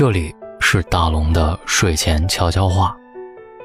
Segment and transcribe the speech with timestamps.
[0.00, 2.96] 这里是大龙的睡前悄悄话，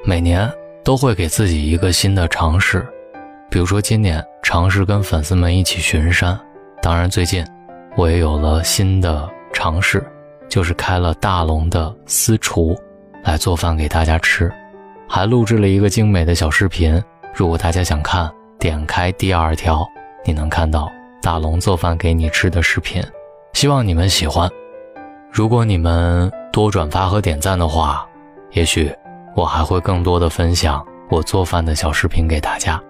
[0.04, 0.46] 每年
[0.84, 2.86] 都会给自己一个新的尝试，
[3.50, 6.38] 比如说今年尝试跟粉丝们一起巡山。
[6.82, 7.42] 当然，最近
[7.96, 10.06] 我也有了新的尝试，
[10.46, 12.76] 就是开了大龙的私厨，
[13.24, 14.52] 来做饭给大家吃，
[15.08, 17.02] 还录制了一个精美的小视频。
[17.34, 19.88] 如果大家想看，点开第二条，
[20.22, 23.02] 你能看到大龙做饭给你吃的视频。
[23.54, 24.46] 希望你们喜欢。
[25.36, 28.08] 如果你们多转发和点赞的话，
[28.52, 28.90] 也许
[29.34, 32.82] 我还会更多的分享我做饭的小视频给大家。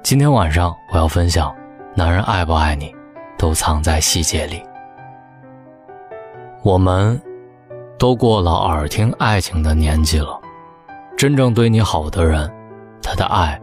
[0.00, 1.52] 今天晚上我要分享，
[1.96, 2.94] 男人爱不爱你，
[3.36, 4.62] 都藏在细节里。
[6.62, 7.20] 我们
[7.98, 10.40] 都过了耳听爱情的年纪了，
[11.16, 12.48] 真正对你好的人，
[13.02, 13.60] 他的爱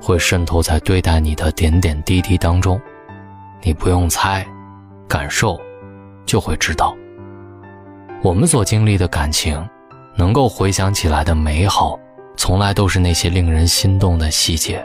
[0.00, 2.80] 会渗透在对待你的点点滴滴当中，
[3.62, 4.46] 你不用猜，
[5.08, 5.60] 感受
[6.24, 6.94] 就会知道。
[8.20, 9.64] 我们所经历的感情，
[10.16, 11.96] 能够回想起来的美好，
[12.36, 14.84] 从来都是那些令人心动的细节。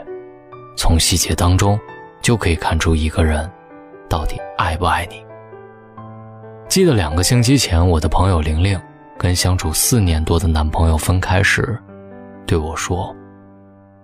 [0.76, 1.78] 从细节当中，
[2.22, 3.50] 就可以看出一个人
[4.08, 5.24] 到底爱不爱你。
[6.68, 8.80] 记得两个星期前，我的朋友玲玲
[9.18, 11.76] 跟相处四年多的男朋友分开时，
[12.46, 13.14] 对我说：“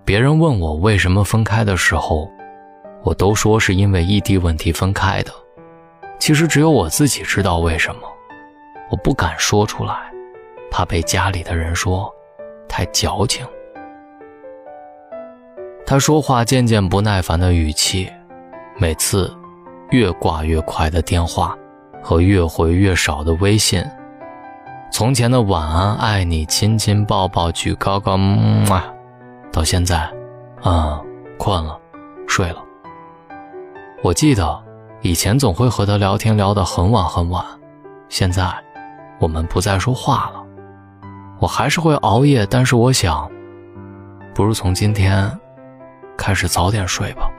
[0.04, 2.28] 别人问我为什么分开的时候，
[3.04, 5.30] 我都说是因为异地问题分开的。
[6.18, 8.00] 其实只有我自己知道为什么。”
[8.90, 10.12] 我不敢说出来，
[10.70, 12.12] 怕被家里的人说
[12.68, 13.46] 太矫情。
[15.86, 18.10] 他说话渐渐不耐烦的语气，
[18.76, 19.32] 每次
[19.90, 21.56] 越挂越快的电话
[22.02, 23.84] 和越回越少的微信，
[24.92, 28.18] 从前的晚安、爱你、亲亲抱抱、举高高，
[29.52, 30.08] 到现在，
[30.62, 31.04] 嗯，
[31.38, 31.78] 困了，
[32.28, 32.62] 睡了。
[34.02, 34.64] 我记得
[35.02, 37.44] 以前总会和他聊天聊得很晚很晚，
[38.08, 38.52] 现在。
[39.20, 40.42] 我们不再说话了，
[41.40, 43.30] 我还是会熬夜，但是我想，
[44.34, 45.30] 不如从今天
[46.16, 47.30] 开始早点睡吧。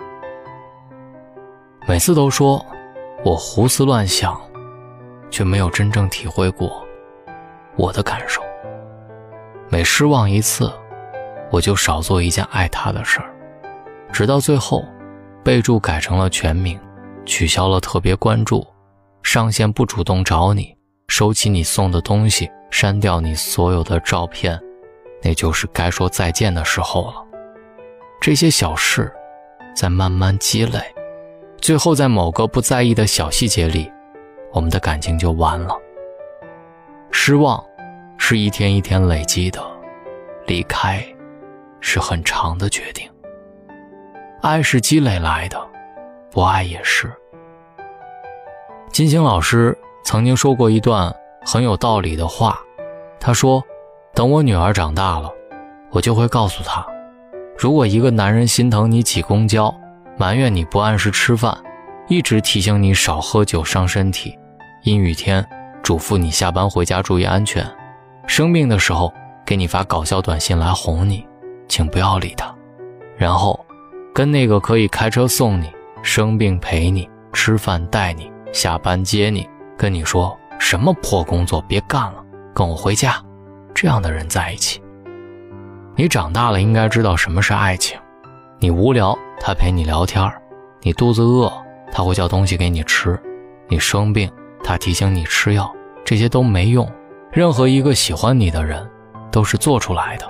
[1.88, 2.64] 每次都说
[3.26, 4.40] 我胡思乱想，
[5.32, 6.86] 却没有真正体会过
[7.76, 8.44] 我的感受。
[9.68, 10.72] 每失望一次，
[11.50, 13.34] 我就少做一件爱他的事儿，
[14.12, 14.86] 直到最后，
[15.44, 16.80] 备注改成了全名，
[17.26, 18.68] 取消了特别关注，
[19.24, 20.76] 上线不主动找你。
[21.12, 24.58] 收起你送的东西，删掉你所有的照片，
[25.22, 27.16] 那就是该说再见的时候了。
[28.22, 29.12] 这些小事，
[29.76, 30.80] 在慢慢积累，
[31.58, 33.92] 最后在某个不在意的小细节里，
[34.54, 35.76] 我们的感情就完了。
[37.12, 37.62] 失望，
[38.18, 39.60] 是一天一天累积的；
[40.48, 41.06] 离开，
[41.82, 43.06] 是很长的决定。
[44.42, 45.60] 爱是积累来的，
[46.32, 47.12] 不爱也是。
[48.94, 49.78] 金星老师。
[50.04, 51.14] 曾经说过一段
[51.46, 52.60] 很有道理的话，
[53.20, 53.64] 他说
[54.14, 55.32] ：“等我女儿长大了，
[55.92, 56.86] 我就会告诉她，
[57.58, 59.74] 如果一个男人心疼你挤公交，
[60.18, 61.56] 埋怨你不按时吃饭，
[62.08, 64.38] 一直提醒你少喝酒伤身体，
[64.84, 65.48] 阴雨天
[65.84, 67.66] 嘱咐你下班回家注意安全，
[68.28, 69.14] 生病的时候
[69.46, 71.26] 给你发搞笑短信来哄你，
[71.68, 72.54] 请不要理他，
[73.16, 73.64] 然后
[74.14, 79.48] 跟那个可以开车送你、生病陪你、吃饭带你、下班接你。”
[79.82, 83.16] 跟你说什么破工作别干了，跟我回家，
[83.74, 84.80] 这样的人在一起。
[85.96, 88.00] 你长大了应该知道什么是爱情。
[88.60, 90.32] 你无聊，他陪你聊天
[90.82, 91.52] 你肚子饿，
[91.92, 93.16] 他会叫东西给你吃；
[93.68, 94.32] 你生病，
[94.64, 95.74] 他提醒你吃药。
[96.06, 96.88] 这些都没用。
[97.32, 98.88] 任何一个喜欢你的人，
[99.32, 100.28] 都是做出来的。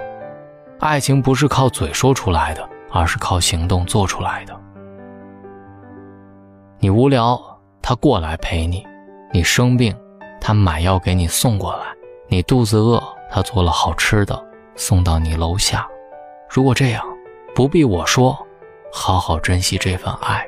[0.79, 4.57] 爱情不是靠嘴说出来的，而是靠行动做出来的。
[6.79, 7.38] 你无聊，
[7.81, 8.89] 他过来陪你。
[9.34, 9.96] 你生病，
[10.42, 11.86] 他买药给你送过来；
[12.28, 15.88] 你肚子饿，他做了好吃的送到你楼下。
[16.50, 17.02] 如果这样，
[17.56, 18.38] 不必我说，
[18.92, 20.46] 好好珍惜这份爱。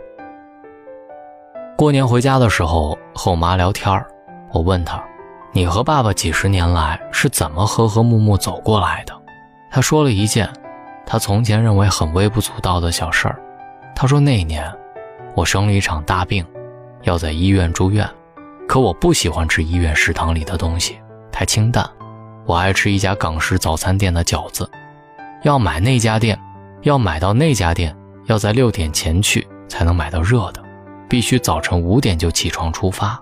[1.77, 4.06] 过年回家的时候和我妈聊天
[4.51, 5.01] 我问她
[5.53, 9.13] ：“你和爸爸几十年来是怎么和和睦睦走过来的？”
[9.71, 10.47] 她说了一件
[11.06, 13.41] 她从前认为很微不足道的小事儿。
[13.95, 14.69] 她说那年
[15.35, 16.45] 我生了一场大病，
[17.03, 18.06] 要在医院住院。
[18.68, 21.00] 可我不喜欢吃医院食堂里的东西，
[21.31, 21.88] 太清淡。
[22.45, 24.69] 我爱吃一家港式早餐店的饺子，
[25.44, 26.38] 要买那家店，
[26.81, 27.95] 要买到那家店，
[28.25, 30.62] 要在六点前去才能买到热的，
[31.07, 33.21] 必须早晨五点就起床出发。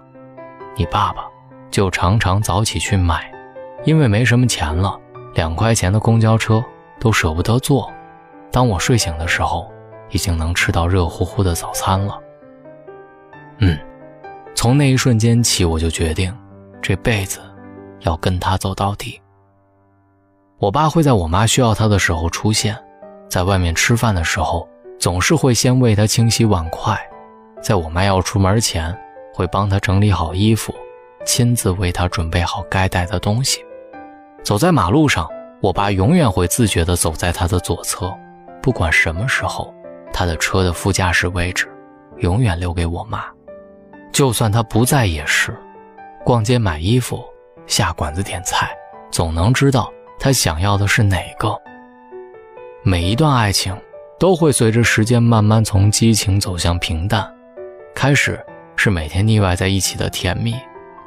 [0.76, 1.26] 你爸爸
[1.70, 3.32] 就常常早起去买，
[3.84, 4.98] 因为没什么钱了，
[5.36, 6.64] 两块钱的公交车
[7.00, 7.92] 都舍不得坐。
[8.52, 9.72] 当我睡醒的时候，
[10.10, 12.20] 已经能吃到热乎乎的早餐了。
[13.60, 13.78] 嗯。
[14.62, 16.32] 从那一瞬间起，我就决定，
[16.84, 17.40] 这辈子
[18.02, 19.20] 要跟他走到底。
[20.60, 22.78] 我爸会在我妈需要他的时候出现，
[23.28, 24.70] 在外面吃饭的时候，
[25.00, 26.96] 总是会先为他清洗碗筷，
[27.60, 28.96] 在我妈要出门前，
[29.34, 30.72] 会帮他整理好衣服，
[31.26, 33.66] 亲自为他准备好该带的东西。
[34.44, 35.28] 走在马路上，
[35.60, 38.16] 我爸永远会自觉地走在他的左侧，
[38.62, 39.74] 不管什么时候，
[40.14, 41.68] 他的车的副驾驶位置
[42.18, 43.26] 永远留给我妈，
[44.12, 45.58] 就算他不在也是。
[46.24, 47.24] 逛街买衣服，
[47.66, 48.70] 下馆子点菜，
[49.12, 49.92] 总能知道。
[50.20, 51.60] 他想要的是哪个？
[52.84, 53.76] 每一段爱情
[54.20, 57.28] 都会随着时间慢慢从激情走向平淡，
[57.96, 58.40] 开始
[58.76, 60.54] 是每天腻歪在一起的甜蜜，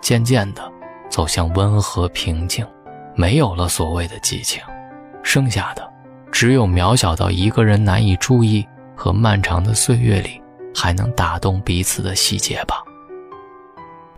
[0.01, 0.69] 渐渐的
[1.09, 2.67] 走向温和平静，
[3.15, 4.61] 没有了所谓的激情，
[5.23, 5.89] 剩下的
[6.33, 8.67] 只有渺小到一个人难以注意
[8.97, 10.43] 和漫长的岁月里
[10.75, 12.83] 还能打动彼此的细节吧。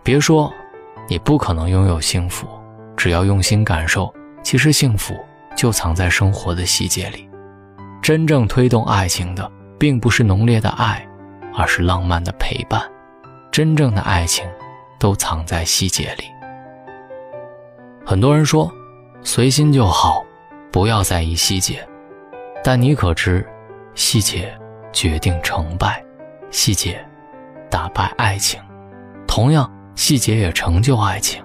[0.07, 0.49] 别说，
[1.09, 2.47] 你不可能拥有幸福，
[2.95, 4.09] 只要用心感受。
[4.41, 5.13] 其实幸福
[5.53, 7.29] 就藏在生活的细节里，
[8.01, 11.05] 真正推动爱情的，并不是浓烈的爱，
[11.53, 12.81] 而是浪漫的陪伴。
[13.51, 14.45] 真正的爱情，
[14.97, 16.23] 都藏在细节里。
[18.05, 18.71] 很多人说，
[19.23, 20.23] 随心就好，
[20.71, 21.85] 不要在意细节。
[22.63, 23.45] 但你可知，
[23.93, 24.57] 细节
[24.93, 26.01] 决定成败，
[26.49, 27.05] 细节
[27.69, 28.57] 打败爱情，
[29.27, 31.43] 同样，细节也成就爱情。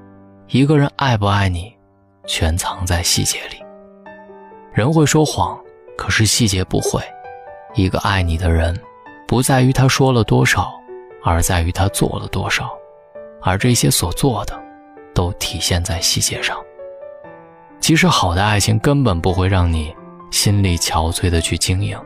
[0.49, 1.75] 一个人爱不爱你？
[2.27, 3.57] 全藏在细节里。
[4.75, 5.59] 人会说谎，
[5.97, 7.01] 可是细节不会。
[7.75, 8.79] 一个爱你的人，
[9.27, 10.71] 不在于他说了多少，
[11.25, 12.71] 而在于他做了多少。
[13.41, 14.63] 而这些所做的，
[15.15, 16.57] 都体现在细节上。
[17.81, 19.93] 其实，好的爱情根本不会让你
[20.31, 21.99] 心力憔悴的去经营，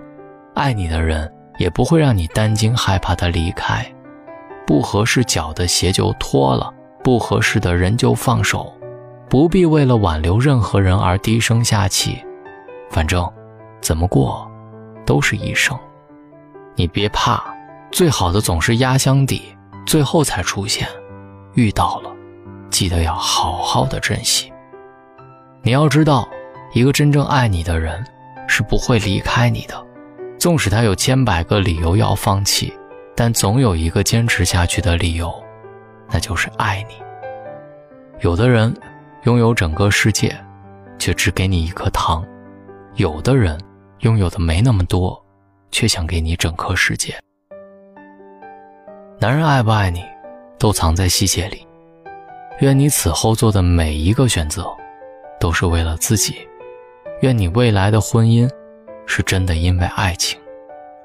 [0.54, 3.84] 爱你的人也不会让你担惊害怕的离开。
[4.66, 6.72] 不合适脚的鞋就脱了，
[7.04, 8.72] 不合适的人就放手。
[9.28, 12.22] 不必为了挽留任何人而低声下气，
[12.90, 13.28] 反正
[13.80, 14.48] 怎么过
[15.04, 15.76] 都是一生。
[16.74, 17.42] 你别怕，
[17.90, 20.86] 最好的总是压箱底，最后才出现。
[21.54, 22.10] 遇到了，
[22.70, 24.52] 记得要好好的珍惜。
[25.62, 26.28] 你要知道，
[26.72, 28.04] 一个真正爱你的人
[28.46, 29.86] 是不会离开你的，
[30.38, 32.72] 纵使他有千百个理由要放弃，
[33.16, 35.34] 但总有一个坚持下去的理由，
[36.10, 36.94] 那就是爱你。
[38.20, 38.72] 有的人。
[39.22, 40.32] 拥有整个世界，
[41.00, 42.22] 却只给你一颗糖；
[42.94, 43.58] 有的人
[44.02, 45.20] 拥有的没那么多，
[45.72, 47.12] 却想给你整颗世界。
[49.18, 50.04] 男人爱不爱你，
[50.60, 51.66] 都藏在细节里。
[52.60, 54.64] 愿你此后做的每一个选择，
[55.40, 56.36] 都是为了自己。
[57.22, 58.48] 愿你未来的婚姻，
[59.06, 60.38] 是真的因为爱情。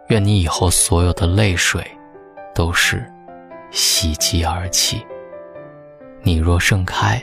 [0.10, 1.84] 愿你以后所有的泪水，
[2.54, 3.04] 都是
[3.72, 5.06] 喜极而泣。
[6.24, 7.22] 你若盛开。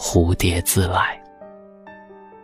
[0.00, 1.20] 蝴蝶自来。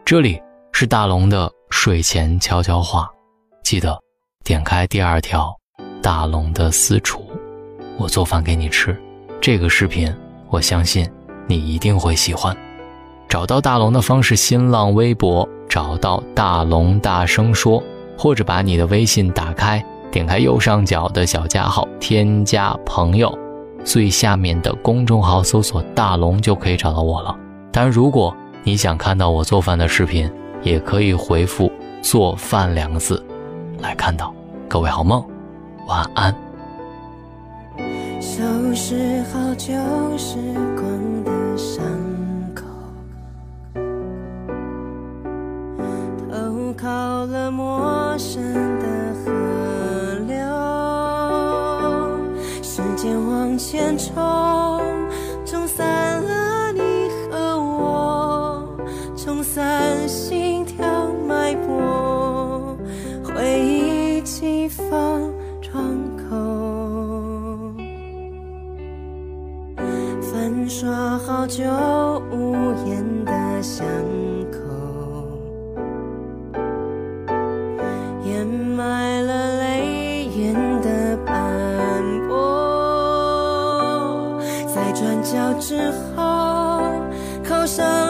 [0.05, 0.43] 这里
[0.73, 3.09] 是大龙的睡前悄悄话，
[3.63, 3.97] 记得
[4.43, 5.55] 点开第二条，
[6.03, 7.25] 大龙的私厨，
[7.97, 9.01] 我做饭给你吃。
[9.41, 10.13] 这个视频
[10.51, 11.09] 我相信
[11.47, 12.57] 你一定会喜欢。
[13.29, 17.81] 找到大龙的方式：新浪微博找到大龙大声说，
[18.19, 19.85] 或者把你的微信打开，
[20.15, 23.37] 点开右上角的小加号，添加朋友，
[23.85, 27.37] 最下面的公众号搜索大龙就可以找到我了。
[27.73, 30.31] 当然如果你想看到我做饭的视频，
[30.63, 31.69] 也可以回复
[32.01, 33.21] “做饭”两个字
[33.81, 34.33] 来看到。
[34.69, 35.21] 各位好梦，
[35.89, 36.33] 晚安。
[38.21, 39.75] 收拾好旧
[40.17, 40.37] 时
[40.77, 41.83] 光的伤
[42.55, 42.63] 口，
[46.31, 48.41] 投靠了陌生
[48.79, 48.94] 的
[53.05, 54.17] 间往前冲，
[55.45, 56.81] 冲散了你
[57.31, 58.67] 和我，
[59.15, 59.43] 冲。
[59.43, 60.85] 散心跳
[61.29, 62.77] 脉搏，
[63.23, 64.83] 回忆激发
[65.61, 66.35] 窗口，
[70.23, 71.63] 粉刷好久
[72.33, 72.55] 无
[72.87, 73.87] 言的巷
[74.51, 74.59] 口，
[78.25, 79.14] 掩埋
[85.61, 86.83] 之后，
[87.49, 88.04] 考上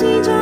[0.00, 0.39] 다시 저